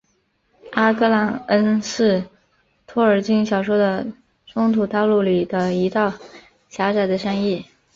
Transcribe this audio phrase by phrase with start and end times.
[0.71, 2.23] 阿格朗恩是
[2.87, 4.03] 托尔金小说的
[4.47, 6.11] 中土大陆里的一道
[6.69, 7.63] 狭窄的山隘。